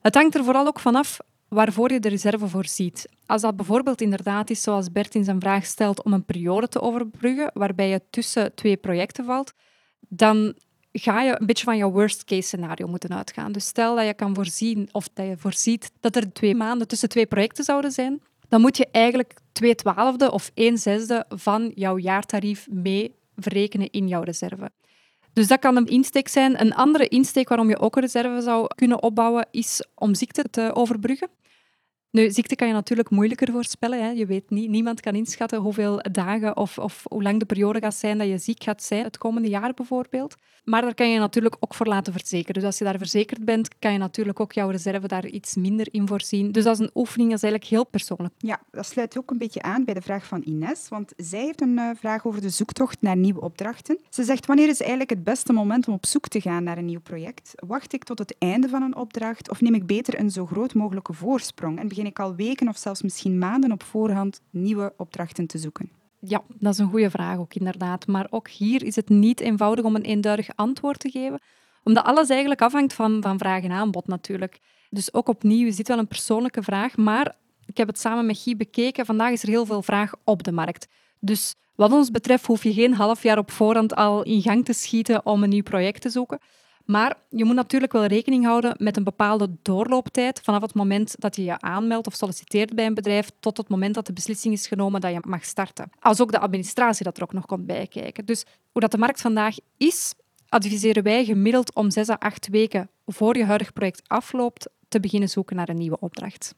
Het 0.00 0.14
hangt 0.14 0.34
er 0.34 0.44
vooral 0.44 0.66
ook 0.66 0.80
vanaf 0.80 1.18
waarvoor 1.50 1.92
je 1.92 2.00
de 2.00 2.08
reserve 2.08 2.48
voorziet. 2.48 3.08
Als 3.26 3.42
dat 3.42 3.56
bijvoorbeeld 3.56 4.00
inderdaad 4.00 4.50
is, 4.50 4.62
zoals 4.62 4.92
Bert 4.92 5.14
in 5.14 5.24
zijn 5.24 5.40
vraag 5.40 5.66
stelt, 5.66 6.02
om 6.02 6.12
een 6.12 6.24
periode 6.24 6.68
te 6.68 6.80
overbruggen, 6.80 7.50
waarbij 7.54 7.88
je 7.88 8.02
tussen 8.10 8.54
twee 8.54 8.76
projecten 8.76 9.24
valt, 9.24 9.52
dan 10.08 10.54
ga 10.92 11.22
je 11.22 11.36
een 11.40 11.46
beetje 11.46 11.64
van 11.64 11.76
jouw 11.76 11.90
worst 11.90 12.24
case 12.24 12.42
scenario 12.42 12.86
moeten 12.86 13.14
uitgaan. 13.14 13.52
Dus 13.52 13.66
stel 13.66 13.96
dat 13.96 14.06
je 14.06 14.14
kan 14.14 14.34
voorzien, 14.34 14.88
of 14.92 15.08
dat 15.14 15.26
je 15.26 15.36
voorziet 15.36 15.92
dat 16.00 16.16
er 16.16 16.32
twee 16.32 16.54
maanden 16.54 16.88
tussen 16.88 17.08
twee 17.08 17.26
projecten 17.26 17.64
zouden 17.64 17.90
zijn, 17.92 18.22
dan 18.48 18.60
moet 18.60 18.76
je 18.76 18.88
eigenlijk 18.90 19.34
twee 19.52 19.74
twaalfde 19.74 20.30
of 20.30 20.50
een 20.54 20.78
zesde 20.78 21.24
van 21.28 21.72
jouw 21.74 21.98
jaartarief 21.98 22.68
mee 22.70 23.14
verrekenen 23.36 23.90
in 23.90 24.08
jouw 24.08 24.22
reserve. 24.22 24.70
Dus 25.40 25.48
dat 25.48 25.58
kan 25.58 25.76
een 25.76 25.86
insteek 25.86 26.28
zijn. 26.28 26.60
Een 26.60 26.74
andere 26.74 27.08
insteek 27.08 27.48
waarom 27.48 27.68
je 27.68 27.78
ook 27.78 27.96
een 27.96 28.02
reserve 28.02 28.40
zou 28.40 28.66
kunnen 28.74 29.02
opbouwen, 29.02 29.46
is 29.50 29.84
om 29.94 30.14
ziekte 30.14 30.44
te 30.50 30.74
overbruggen. 30.74 31.28
Nu, 32.10 32.30
ziekte 32.30 32.56
kan 32.56 32.66
je 32.66 32.72
natuurlijk 32.72 33.10
moeilijker 33.10 33.52
voorspellen. 33.52 34.02
Hè. 34.02 34.10
Je 34.10 34.26
weet 34.26 34.50
niet, 34.50 34.70
niemand 34.70 35.00
kan 35.00 35.14
inschatten 35.14 35.60
hoeveel 35.60 36.02
dagen 36.12 36.56
of, 36.56 36.78
of 36.78 37.04
hoe 37.08 37.22
lang 37.22 37.38
de 37.38 37.44
periode 37.44 37.80
gaat 37.80 37.94
zijn 37.94 38.18
dat 38.18 38.28
je 38.28 38.38
ziek 38.38 38.62
gaat 38.62 38.82
zijn, 38.82 39.04
het 39.04 39.18
komende 39.18 39.48
jaar 39.48 39.74
bijvoorbeeld. 39.74 40.36
Maar 40.64 40.82
daar 40.82 40.94
kan 40.94 41.10
je 41.10 41.18
natuurlijk 41.18 41.56
ook 41.60 41.74
voor 41.74 41.86
laten 41.86 42.12
verzekeren. 42.12 42.54
Dus 42.54 42.64
als 42.64 42.78
je 42.78 42.84
daar 42.84 42.98
verzekerd 42.98 43.44
bent, 43.44 43.78
kan 43.78 43.92
je 43.92 43.98
natuurlijk 43.98 44.40
ook 44.40 44.52
jouw 44.52 44.68
reserve 44.68 45.06
daar 45.06 45.26
iets 45.26 45.54
minder 45.56 45.88
in 45.90 46.06
voorzien. 46.06 46.52
Dus 46.52 46.64
dat 46.64 46.74
is 46.74 46.86
een 46.86 46.90
oefening, 46.94 47.28
dat 47.28 47.38
is 47.38 47.44
eigenlijk 47.44 47.72
heel 47.72 47.86
persoonlijk. 47.86 48.34
Ja, 48.38 48.60
dat 48.70 48.86
sluit 48.86 49.18
ook 49.18 49.30
een 49.30 49.38
beetje 49.38 49.62
aan 49.62 49.84
bij 49.84 49.94
de 49.94 50.00
vraag 50.00 50.26
van 50.26 50.42
Ines, 50.44 50.88
want 50.88 51.12
zij 51.16 51.40
heeft 51.40 51.60
een 51.60 51.78
uh, 51.78 51.90
vraag 51.96 52.26
over 52.26 52.40
de 52.40 52.48
zoektocht 52.48 53.00
naar 53.00 53.16
nieuwe 53.16 53.40
opdrachten. 53.40 53.98
Ze 54.08 54.24
zegt, 54.24 54.46
wanneer 54.46 54.68
is 54.68 54.80
eigenlijk 54.80 55.10
het 55.10 55.24
beste 55.24 55.52
moment 55.52 55.88
om 55.88 55.94
op 55.94 56.06
zoek 56.06 56.28
te 56.28 56.40
gaan 56.40 56.64
naar 56.64 56.78
een 56.78 56.84
nieuw 56.84 57.00
project? 57.00 57.52
Wacht 57.66 57.92
ik 57.92 58.04
tot 58.04 58.18
het 58.18 58.34
einde 58.38 58.68
van 58.68 58.82
een 58.82 58.96
opdracht 58.96 59.50
of 59.50 59.60
neem 59.60 59.74
ik 59.74 59.86
beter 59.86 60.18
een 60.18 60.30
zo 60.30 60.46
groot 60.46 60.74
mogelijke 60.74 61.12
voorsprong 61.12 61.78
en 61.78 61.88
ik 62.06 62.18
al 62.18 62.34
weken 62.34 62.68
of 62.68 62.76
zelfs 62.76 63.02
misschien 63.02 63.38
maanden 63.38 63.72
op 63.72 63.82
voorhand 63.82 64.40
nieuwe 64.50 64.92
opdrachten 64.96 65.46
te 65.46 65.58
zoeken? 65.58 65.90
Ja, 66.20 66.42
dat 66.58 66.72
is 66.72 66.78
een 66.78 66.90
goede 66.90 67.10
vraag 67.10 67.38
ook 67.38 67.54
inderdaad. 67.54 68.06
Maar 68.06 68.26
ook 68.30 68.48
hier 68.48 68.84
is 68.84 68.96
het 68.96 69.08
niet 69.08 69.40
eenvoudig 69.40 69.84
om 69.84 69.94
een 69.94 70.02
eenduidig 70.02 70.48
antwoord 70.54 70.98
te 70.98 71.10
geven, 71.10 71.40
omdat 71.84 72.04
alles 72.04 72.28
eigenlijk 72.28 72.62
afhangt 72.62 72.92
van, 72.92 73.22
van 73.22 73.38
vraag 73.38 73.62
en 73.62 73.70
aanbod 73.70 74.06
natuurlijk. 74.06 74.58
Dus 74.90 75.14
ook 75.14 75.28
opnieuw, 75.28 75.64
je 75.64 75.72
ziet 75.72 75.88
wel 75.88 75.98
een 75.98 76.08
persoonlijke 76.08 76.62
vraag, 76.62 76.96
maar 76.96 77.36
ik 77.66 77.76
heb 77.76 77.86
het 77.86 77.98
samen 77.98 78.26
met 78.26 78.38
Guy 78.38 78.56
bekeken. 78.56 79.06
Vandaag 79.06 79.30
is 79.30 79.42
er 79.42 79.48
heel 79.48 79.66
veel 79.66 79.82
vraag 79.82 80.12
op 80.24 80.42
de 80.42 80.52
markt. 80.52 80.88
Dus 81.20 81.54
wat 81.74 81.92
ons 81.92 82.10
betreft 82.10 82.46
hoef 82.46 82.62
je 82.62 82.72
geen 82.72 82.94
half 82.94 83.22
jaar 83.22 83.38
op 83.38 83.50
voorhand 83.50 83.94
al 83.94 84.22
in 84.22 84.42
gang 84.42 84.64
te 84.64 84.72
schieten 84.72 85.26
om 85.26 85.42
een 85.42 85.48
nieuw 85.48 85.62
project 85.62 86.00
te 86.00 86.10
zoeken. 86.10 86.38
Maar 86.90 87.16
je 87.28 87.44
moet 87.44 87.54
natuurlijk 87.54 87.92
wel 87.92 88.04
rekening 88.04 88.44
houden 88.44 88.74
met 88.78 88.96
een 88.96 89.04
bepaalde 89.04 89.50
doorlooptijd 89.62 90.40
vanaf 90.42 90.62
het 90.62 90.74
moment 90.74 91.14
dat 91.18 91.36
je 91.36 91.44
je 91.44 91.60
aanmeldt 91.60 92.06
of 92.06 92.14
solliciteert 92.14 92.74
bij 92.74 92.86
een 92.86 92.94
bedrijf 92.94 93.30
tot 93.40 93.56
het 93.56 93.68
moment 93.68 93.94
dat 93.94 94.06
de 94.06 94.12
beslissing 94.12 94.54
is 94.54 94.66
genomen 94.66 95.00
dat 95.00 95.12
je 95.12 95.18
mag 95.22 95.44
starten. 95.44 95.90
Als 95.98 96.20
ook 96.20 96.32
de 96.32 96.38
administratie 96.38 97.04
dat 97.04 97.16
er 97.16 97.22
ook 97.22 97.32
nog 97.32 97.46
komt 97.46 97.66
bijkijken. 97.66 98.24
Dus 98.24 98.44
hoe 98.72 98.80
dat 98.80 98.90
de 98.90 98.98
markt 98.98 99.20
vandaag 99.20 99.56
is, 99.76 100.14
adviseren 100.48 101.02
wij 101.02 101.24
gemiddeld 101.24 101.74
om 101.74 101.90
zes 101.90 102.08
à 102.08 102.16
acht 102.18 102.48
weken 102.48 102.90
voor 103.06 103.36
je 103.36 103.44
huidig 103.44 103.72
project 103.72 104.02
afloopt 104.06 104.68
te 104.88 105.00
beginnen 105.00 105.28
zoeken 105.28 105.56
naar 105.56 105.68
een 105.68 105.78
nieuwe 105.78 106.00
opdracht. 106.00 106.54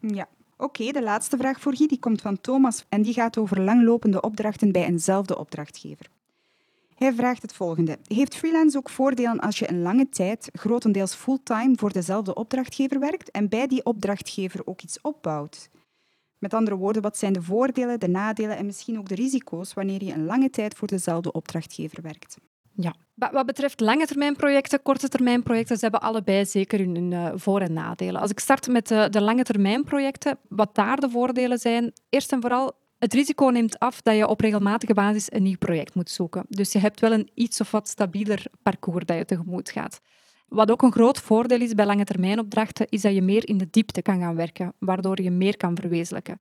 Ja, 0.00 0.28
Oké, 0.56 0.92
de 0.92 1.02
laatste 1.02 1.36
vraag 1.36 1.60
voor 1.60 1.76
Guy 1.76 1.86
die 1.86 1.98
komt 1.98 2.20
van 2.20 2.40
Thomas 2.40 2.84
en 2.88 3.02
die 3.02 3.12
gaat 3.12 3.38
over 3.38 3.60
langlopende 3.60 4.20
opdrachten 4.20 4.72
bij 4.72 4.84
eenzelfde 4.84 5.38
opdrachtgever. 5.38 6.06
Hij 6.94 7.12
vraagt 7.12 7.42
het 7.42 7.52
volgende. 7.52 7.98
Heeft 8.06 8.36
freelance 8.36 8.78
ook 8.78 8.90
voordelen 8.90 9.40
als 9.40 9.58
je 9.58 9.70
een 9.70 9.82
lange 9.82 10.08
tijd, 10.08 10.48
grotendeels 10.52 11.14
fulltime, 11.14 11.74
voor 11.76 11.92
dezelfde 11.92 12.34
opdrachtgever 12.34 12.98
werkt 12.98 13.30
en 13.30 13.48
bij 13.48 13.66
die 13.66 13.84
opdrachtgever 13.84 14.60
ook 14.64 14.82
iets 14.82 15.00
opbouwt? 15.00 15.68
Met 16.38 16.54
andere 16.54 16.76
woorden, 16.76 17.02
wat 17.02 17.18
zijn 17.18 17.32
de 17.32 17.42
voordelen, 17.42 18.00
de 18.00 18.08
nadelen 18.08 18.56
en 18.56 18.66
misschien 18.66 18.98
ook 18.98 19.08
de 19.08 19.14
risico's 19.14 19.74
wanneer 19.74 20.04
je 20.04 20.12
een 20.12 20.24
lange 20.24 20.50
tijd 20.50 20.74
voor 20.74 20.88
dezelfde 20.88 21.32
opdrachtgever 21.32 22.02
werkt? 22.02 22.36
Ja, 22.76 22.94
wat 23.14 23.46
betreft 23.46 23.80
lange 23.80 24.06
termijn 24.06 24.36
projecten, 24.36 24.82
korte 24.82 25.08
termijn 25.08 25.42
projecten, 25.42 25.76
ze 25.76 25.82
hebben 25.82 26.00
allebei 26.00 26.46
zeker 26.46 26.78
hun 26.78 27.10
uh, 27.10 27.32
voor- 27.34 27.60
en 27.60 27.72
nadelen. 27.72 28.20
Als 28.20 28.30
ik 28.30 28.38
start 28.38 28.68
met 28.68 28.88
de, 28.88 29.06
de 29.10 29.20
lange 29.20 29.42
termijn 29.42 29.84
projecten, 29.84 30.38
wat 30.48 30.74
daar 30.74 30.96
de 30.96 31.10
voordelen 31.10 31.58
zijn, 31.58 31.92
eerst 32.08 32.32
en 32.32 32.40
vooral 32.40 32.72
het 33.04 33.14
risico 33.14 33.48
neemt 33.48 33.78
af 33.78 34.02
dat 34.02 34.16
je 34.16 34.28
op 34.28 34.40
regelmatige 34.40 34.94
basis 34.94 35.32
een 35.32 35.42
nieuw 35.42 35.58
project 35.58 35.94
moet 35.94 36.10
zoeken. 36.10 36.44
Dus 36.48 36.72
je 36.72 36.78
hebt 36.78 37.00
wel 37.00 37.12
een 37.12 37.30
iets 37.34 37.60
of 37.60 37.70
wat 37.70 37.88
stabieler 37.88 38.46
parcours 38.62 39.04
dat 39.04 39.16
je 39.16 39.24
tegemoet 39.24 39.70
gaat. 39.70 40.00
Wat 40.48 40.70
ook 40.70 40.82
een 40.82 40.92
groot 40.92 41.20
voordeel 41.20 41.60
is 41.60 41.74
bij 41.74 41.86
lange 41.86 42.04
termijnopdrachten, 42.04 42.86
is 42.88 43.02
dat 43.02 43.14
je 43.14 43.22
meer 43.22 43.48
in 43.48 43.58
de 43.58 43.68
diepte 43.70 44.02
kan 44.02 44.20
gaan 44.20 44.36
werken, 44.36 44.72
waardoor 44.78 45.22
je 45.22 45.30
meer 45.30 45.56
kan 45.56 45.76
verwezenlijken. 45.76 46.40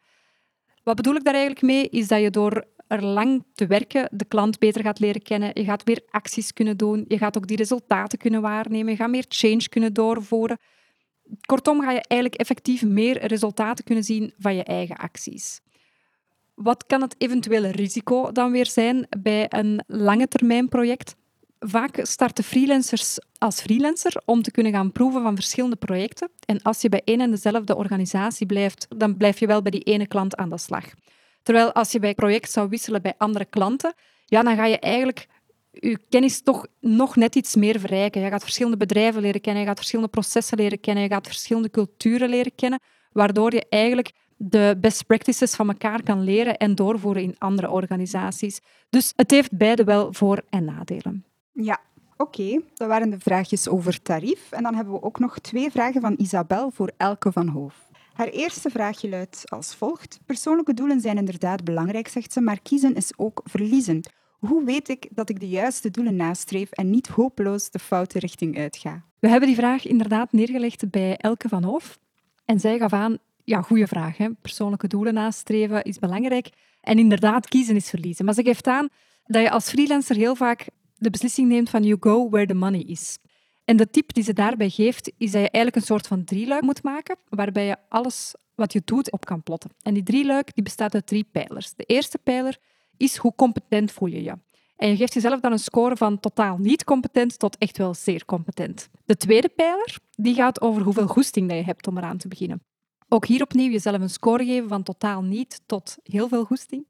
Wat 0.84 0.96
bedoel 0.96 1.16
ik 1.16 1.24
daar 1.24 1.34
eigenlijk 1.34 1.66
mee? 1.66 1.90
Is 1.90 2.08
dat 2.08 2.22
je 2.22 2.30
door 2.30 2.66
er 2.88 3.04
lang 3.04 3.44
te 3.54 3.68
werken 3.68 4.10
de 4.12 4.26
klant 4.26 4.60
beter 4.60 4.82
gaat 4.82 5.00
leren 5.00 5.22
kennen. 5.22 5.52
Je 5.54 5.64
gaat 5.64 5.86
meer 5.86 6.02
acties 6.10 6.54
kunnen 6.54 6.78
doen. 6.78 7.06
Je 7.08 7.18
gaat 7.18 7.38
ook 7.38 7.48
die 7.48 7.58
resultaten 7.58 8.18
kunnen 8.18 8.42
waarnemen. 8.42 8.92
Je 8.92 8.98
gaat 8.98 9.10
meer 9.10 9.26
change 9.28 9.70
kunnen 9.70 9.94
doorvoeren. 9.94 10.58
Kortom, 11.46 11.82
ga 11.82 11.92
je 11.92 12.04
eigenlijk 12.08 12.42
effectief 12.42 12.84
meer 12.84 13.26
resultaten 13.26 13.84
kunnen 13.84 14.04
zien 14.04 14.34
van 14.38 14.56
je 14.56 14.64
eigen 14.64 14.96
acties. 14.96 15.62
Wat 16.56 16.86
kan 16.86 17.02
het 17.02 17.16
eventuele 17.18 17.72
risico 17.72 18.32
dan 18.32 18.52
weer 18.52 18.66
zijn 18.66 19.08
bij 19.20 19.46
een 19.50 19.84
lange 19.88 20.28
termijn 20.28 20.70
project? 20.70 21.16
Vaak 21.60 22.00
starten 22.02 22.44
freelancers 22.44 23.18
als 23.38 23.62
freelancer 23.62 24.22
om 24.26 24.42
te 24.42 24.52
kunnen 24.52 24.72
gaan 24.72 24.92
proeven 24.92 25.22
van 25.22 25.36
verschillende 25.36 25.76
projecten. 25.76 26.30
En 26.46 26.62
als 26.62 26.82
je 26.82 26.90
bij 26.90 27.02
één 27.04 27.22
en 27.22 27.32
dezelfde 27.32 27.76
organisatie 27.76 28.46
blijft, 28.46 28.88
dan 28.98 29.18
blijf 29.18 29.40
je 29.40 29.48
wel 29.48 29.62
bij 29.62 29.72
die 29.72 29.84
ene 29.84 30.08
klant 30.08 30.36
aan 30.36 30.50
de 30.50 30.58
slag. 30.58 30.86
Terwijl 31.44 31.74
als 31.74 31.92
je 31.92 32.00
bij 32.00 32.14
project 32.14 32.52
zou 32.52 32.70
wisselen 32.70 33.02
bij 33.02 33.14
andere 33.18 33.46
klanten, 33.46 33.94
ja, 34.26 34.44
dan 34.44 34.56
ga 34.56 34.66
je 34.66 34.80
eigenlijk 34.80 35.28
je 35.72 36.00
kennis 36.10 36.42
toch 36.42 36.68
nog 36.80 37.16
net 37.16 37.36
iets 37.36 37.56
meer 37.56 37.80
verrijken. 37.80 38.22
Je 38.22 38.30
gaat 38.30 38.44
verschillende 38.44 38.78
bedrijven 38.78 39.22
leren 39.22 39.42
kennen, 39.42 39.62
je 39.62 39.68
gaat 39.68 39.78
verschillende 39.78 40.12
processen 40.12 40.58
leren 40.58 40.80
kennen, 40.80 41.04
je 41.04 41.10
gaat 41.10 41.28
verschillende 41.28 41.70
culturen 41.70 42.30
leren 42.30 42.56
kennen, 42.56 42.80
waardoor 43.12 43.54
je 43.54 43.66
eigenlijk 43.70 44.12
de 44.46 44.78
best 44.82 45.06
practices 45.06 45.56
van 45.56 45.68
elkaar 45.68 46.04
kan 46.04 46.24
leren 46.24 46.58
en 46.58 46.76
doorvoeren 46.76 47.24
in 47.24 47.36
andere 47.38 47.70
organisaties. 47.70 48.60
Dus 48.90 49.14
het 49.16 49.32
heeft 49.32 49.58
beide 49.58 49.84
wel 49.84 50.14
voor- 50.14 50.44
en 50.50 50.66
nadelen. 50.66 51.26
Ja, 51.52 51.80
oké. 52.18 52.62
Dat 52.74 52.88
waren 52.88 53.10
de 53.10 53.20
vraagjes 53.20 53.68
over 53.68 54.02
tarief. 54.02 54.52
En 54.52 54.64
dan 54.64 54.76
hebben 54.76 54.94
we 54.94 55.02
ook 55.02 55.20
nog 55.20 55.40
twee 55.40 55.72
vragen 55.72 56.02
van 56.02 56.16
Isabel 56.18 56.72
voor 56.72 56.92
Elke 56.98 57.32
van 57.32 57.48
Hoof. 57.48 57.92
Haar 58.14 58.28
eerste 58.28 58.70
vraagje 58.70 59.10
luidt 59.10 59.44
als 59.50 59.76
volgt. 59.76 60.20
Persoonlijke 60.26 60.74
doelen 60.74 61.00
zijn 61.00 61.18
inderdaad 61.18 61.64
belangrijk, 61.64 62.08
zegt 62.08 62.34
ze, 62.34 62.42
maar 62.42 62.60
kiezen 62.62 62.96
is 62.96 63.18
ook 63.18 63.42
verliezen. 63.44 64.02
Hoe 64.40 64.64
weet 64.64 64.90
ik 64.90 65.08
dat 65.12 65.30
ik 65.30 65.40
de 65.40 65.48
juiste 65.48 65.92
doelen 65.92 66.16
nastreef 66.16 66.72
en 66.72 66.90
niet 66.90 67.08
hopeloos 67.08 67.70
de 67.70 67.80
foute 67.80 68.20
richting 68.20 68.58
uitga? 68.58 69.04
We 69.20 69.28
hebben 69.28 69.48
die 69.48 69.58
vraag 69.58 69.86
inderdaad 69.86 70.32
neergelegd 70.32 70.90
bij 70.90 71.18
Elke 71.18 71.48
van 71.48 71.64
Hoof. 71.64 72.00
En 72.46 72.60
zij 72.60 72.78
gaf 72.78 72.94
aan, 72.94 73.18
ja, 73.44 73.62
goede 73.62 73.88
vraag. 73.88 74.18
Hè? 74.18 74.30
Persoonlijke 74.30 74.88
doelen 74.88 75.14
nastreven 75.14 75.84
is 75.84 76.00
belangrijk. 76.00 76.50
En 76.82 77.00
inderdaad, 77.00 77.48
kiezen 77.48 77.76
is 77.76 77.90
verliezen. 77.90 78.26
Maar 78.26 78.34
ze 78.34 78.44
geeft 78.44 78.68
aan 78.68 78.90
dat 79.26 79.42
je 79.42 79.50
als 79.50 79.70
freelancer 79.70 80.16
heel 80.16 80.36
vaak 80.36 80.68
de 80.98 81.10
beslissing 81.10 81.48
neemt 81.48 81.70
van 81.70 81.84
you 81.84 81.98
go 82.00 82.30
where 82.30 82.48
the 82.48 82.54
money 82.54 82.82
is. 82.82 83.18
En 83.66 83.78
de 83.78 83.90
tip 83.90 84.14
die 84.14 84.24
ze 84.24 84.34
daarbij 84.34 84.70
geeft, 84.70 85.12
is 85.18 85.32
dat 85.32 85.42
je 85.42 85.50
eigenlijk 85.50 85.76
een 85.76 85.82
soort 85.82 86.08
van 86.08 86.24
drieluik 86.24 86.62
moet 86.62 86.84
maken, 86.84 87.18
waarbij 87.30 87.66
je 87.66 87.78
alles 87.90 88.36
wat 88.56 88.74
je 88.74 88.82
doet 88.86 89.12
op 89.12 89.26
kan 89.26 89.44
plotten. 89.44 89.72
En 89.82 89.94
die 89.94 90.04
drieluik 90.04 90.54
die 90.54 90.64
bestaat 90.64 90.94
uit 90.94 91.08
drie 91.08 91.28
pijlers. 91.32 91.74
De 91.76 91.84
eerste 91.84 92.18
pijler 92.18 92.58
is 92.98 93.16
hoe 93.16 93.36
competent 93.36 93.92
voel 93.92 94.10
je 94.10 94.24
je. 94.24 94.34
En 94.76 94.90
je 94.90 94.96
geeft 94.96 95.14
jezelf 95.14 95.40
dan 95.40 95.52
een 95.52 95.60
score 95.60 95.98
van 95.98 96.20
totaal 96.20 96.58
niet 96.58 96.84
competent 96.84 97.40
tot 97.40 97.58
echt 97.58 97.78
wel 97.78 97.94
zeer 97.94 98.26
competent. 98.26 98.90
De 99.06 99.18
tweede 99.18 99.50
pijler 99.50 99.98
die 100.16 100.34
gaat 100.34 100.62
over 100.62 100.82
hoeveel 100.82 101.08
goesting 101.08 101.50
dat 101.50 101.58
je 101.58 101.64
hebt 101.64 101.88
om 101.88 101.98
eraan 101.98 102.18
te 102.18 102.28
beginnen. 102.28 102.62
Ook 103.14 103.26
hier 103.26 103.42
opnieuw 103.42 103.72
jezelf 103.72 104.02
een 104.02 104.10
score 104.10 104.46
geven 104.46 104.70
van 104.70 104.84
totaal 104.84 105.22
niet 105.24 105.62
tot 105.66 105.98
heel 106.04 106.28
veel 106.28 106.46
goesting. 106.46 106.88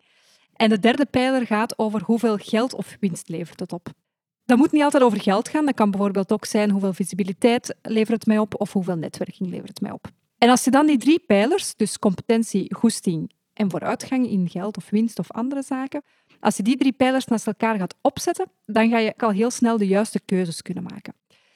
En 0.54 0.70
de 0.70 0.80
derde 0.80 1.06
pijler 1.06 1.46
gaat 1.46 1.80
over 1.80 2.02
hoeveel 2.06 2.38
geld 2.38 2.74
of 2.74 2.98
winst 3.00 3.30
levert 3.30 3.60
het 3.60 3.74
op. 3.74 3.90
Dat 4.46 4.58
moet 4.58 4.72
niet 4.72 4.84
altijd 4.84 5.04
over 5.04 5.22
geld 5.22 5.50
gaan. 5.50 5.66
Dat 5.66 5.76
kan 5.76 5.92
bijvoorbeeld 5.92 6.32
ook 6.32 6.46
zijn 6.46 6.70
hoeveel 6.70 6.94
visibiliteit 6.94 7.76
levert 7.82 8.18
het 8.18 8.26
mij 8.26 8.38
op 8.38 8.62
of 8.62 8.74
hoeveel 8.74 8.96
netwerking 8.96 9.50
levert 9.50 9.68
het 9.68 9.82
mij 9.82 9.92
op. 9.92 10.08
En 10.38 10.50
als 10.50 10.64
je 10.64 10.72
dan 10.72 10.86
die 10.86 10.98
drie 10.98 11.20
pijlers, 11.20 11.76
dus 11.76 12.00
competentie, 12.00 12.76
goesting 12.76 13.32
en 13.54 13.70
vooruitgang 13.70 14.30
in 14.30 14.50
geld 14.50 14.78
of 14.78 14.90
winst 14.90 15.20
of 15.20 15.32
andere 15.32 15.62
zaken, 15.62 16.04
als 16.40 16.58
je 16.58 16.64
die 16.64 16.78
drie 16.78 16.94
pijlers 16.94 17.26
naast 17.26 17.48
elkaar 17.48 17.78
gaat 17.78 17.96
opzetten, 18.02 18.52
dan 18.66 18.90
ga 18.90 18.98
je 18.98 19.14
al 19.18 19.32
heel 19.32 19.52
snel 19.52 19.78
de 19.78 19.88
juiste 19.88 20.20
keuzes 20.26 20.62
kunnen 20.62 20.84
maken. 20.84 21.14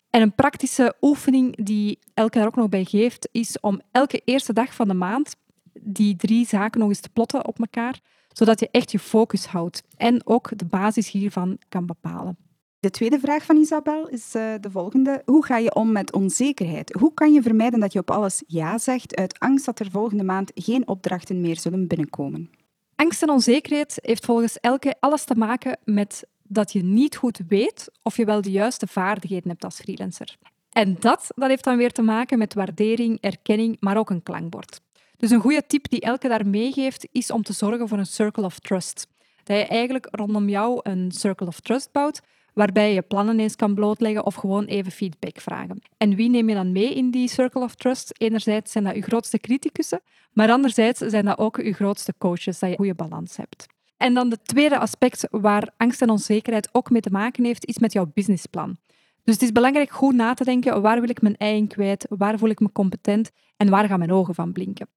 En 0.09 0.21
een 0.21 0.35
praktische 0.35 0.95
oefening 1.01 1.65
die 1.65 1.99
Elke 2.13 2.37
daar 2.37 2.47
ook 2.47 2.55
nog 2.55 2.69
bij 2.69 2.83
geeft, 2.83 3.29
is 3.31 3.59
om 3.59 3.81
elke 3.91 4.21
eerste 4.25 4.53
dag 4.53 4.73
van 4.73 4.87
de 4.87 4.93
maand 4.93 5.35
die 5.81 6.15
drie 6.15 6.47
zaken 6.47 6.79
nog 6.79 6.89
eens 6.89 6.99
te 6.99 7.09
plotten 7.09 7.47
op 7.47 7.59
elkaar, 7.59 7.99
zodat 8.27 8.59
je 8.59 8.69
echt 8.71 8.91
je 8.91 8.99
focus 8.99 9.45
houdt 9.45 9.83
en 9.97 10.27
ook 10.27 10.57
de 10.57 10.65
basis 10.65 11.11
hiervan 11.11 11.57
kan 11.69 11.85
bepalen. 11.85 12.37
De 12.79 12.89
tweede 12.89 13.19
vraag 13.19 13.45
van 13.45 13.57
Isabel 13.57 14.07
is 14.07 14.35
uh, 14.35 14.53
de 14.59 14.71
volgende. 14.71 15.21
Hoe 15.25 15.45
ga 15.45 15.57
je 15.57 15.75
om 15.75 15.91
met 15.91 16.13
onzekerheid? 16.13 16.93
Hoe 16.93 17.13
kan 17.13 17.33
je 17.33 17.41
vermijden 17.41 17.79
dat 17.79 17.93
je 17.93 17.99
op 17.99 18.11
alles 18.11 18.43
ja 18.47 18.77
zegt 18.77 19.15
uit 19.15 19.39
angst 19.39 19.65
dat 19.65 19.79
er 19.79 19.91
volgende 19.91 20.23
maand 20.23 20.51
geen 20.55 20.87
opdrachten 20.87 21.41
meer 21.41 21.59
zullen 21.59 21.87
binnenkomen? 21.87 22.49
Angst 22.95 23.21
en 23.21 23.29
onzekerheid 23.29 23.99
heeft 24.01 24.25
volgens 24.25 24.59
Elke 24.59 24.95
alles 24.99 25.23
te 25.23 25.35
maken 25.35 25.77
met 25.83 26.27
dat 26.47 26.71
je 26.71 26.83
niet 26.83 27.15
goed 27.15 27.39
weet 27.47 27.91
of 28.01 28.17
je 28.17 28.25
wel 28.25 28.41
de 28.41 28.51
juiste 28.51 28.87
vaardigheden 28.87 29.49
hebt 29.49 29.63
als 29.63 29.75
freelancer. 29.75 30.37
En 30.71 30.95
dat, 30.99 31.27
dat 31.35 31.49
heeft 31.49 31.63
dan 31.63 31.77
weer 31.77 31.91
te 31.91 32.01
maken 32.01 32.37
met 32.37 32.53
waardering, 32.53 33.17
erkenning, 33.21 33.77
maar 33.79 33.97
ook 33.97 34.09
een 34.09 34.23
klankbord. 34.23 34.81
Dus 35.17 35.31
een 35.31 35.39
goede 35.39 35.63
tip 35.67 35.89
die 35.89 36.01
Elke 36.01 36.27
daar 36.27 36.47
meegeeft, 36.47 37.07
is 37.11 37.31
om 37.31 37.43
te 37.43 37.53
zorgen 37.53 37.87
voor 37.87 37.97
een 37.97 38.05
circle 38.05 38.43
of 38.43 38.59
trust. 38.59 39.07
Dat 39.43 39.57
je 39.57 39.65
eigenlijk 39.65 40.07
rondom 40.11 40.49
jou 40.49 40.79
een 40.83 41.11
circle 41.11 41.47
of 41.47 41.59
trust 41.59 41.91
bouwt, 41.91 42.21
waarbij 42.53 42.93
je 42.93 43.01
plannen 43.01 43.39
eens 43.39 43.55
kan 43.55 43.73
blootleggen 43.73 44.25
of 44.25 44.35
gewoon 44.35 44.65
even 44.65 44.91
feedback 44.91 45.39
vragen. 45.39 45.81
En 45.97 46.15
wie 46.15 46.29
neem 46.29 46.49
je 46.49 46.55
dan 46.55 46.71
mee 46.71 46.93
in 46.93 47.11
die 47.11 47.29
circle 47.29 47.63
of 47.63 47.75
trust? 47.75 48.13
Enerzijds 48.17 48.71
zijn 48.71 48.83
dat 48.83 48.95
je 48.95 49.01
grootste 49.01 49.37
criticussen, 49.37 50.01
maar 50.31 50.51
anderzijds 50.51 50.99
zijn 50.99 51.25
dat 51.25 51.37
ook 51.37 51.57
je 51.57 51.73
grootste 51.73 52.13
coaches, 52.17 52.59
dat 52.59 52.59
je 52.59 52.67
een 52.69 52.75
goede 52.75 52.93
balans 52.93 53.37
hebt. 53.37 53.65
En 53.97 54.13
dan 54.13 54.29
de 54.29 54.41
tweede 54.41 54.79
aspect 54.79 55.27
waar 55.31 55.69
angst 55.77 56.01
en 56.01 56.09
onzekerheid 56.09 56.69
ook 56.71 56.89
mee 56.89 57.01
te 57.01 57.11
maken 57.11 57.43
heeft, 57.43 57.65
is 57.65 57.77
met 57.77 57.93
jouw 57.93 58.11
businessplan. 58.13 58.77
Dus 59.23 59.33
het 59.33 59.43
is 59.43 59.51
belangrijk 59.51 59.89
goed 59.89 60.15
na 60.15 60.33
te 60.33 60.43
denken, 60.43 60.81
waar 60.81 60.99
wil 60.99 61.09
ik 61.09 61.21
mijn 61.21 61.37
ei 61.37 61.67
kwijt, 61.67 62.05
waar 62.09 62.37
voel 62.37 62.49
ik 62.49 62.59
me 62.59 62.71
competent 62.71 63.31
en 63.57 63.69
waar 63.69 63.87
gaan 63.87 63.99
mijn 63.99 64.11
ogen 64.11 64.35
van 64.35 64.51
blinken. 64.51 64.87